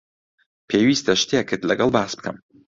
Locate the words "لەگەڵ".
1.69-1.89